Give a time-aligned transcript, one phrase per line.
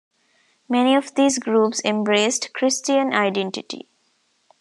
[0.67, 3.87] Many of these groups embraced Christian Identity.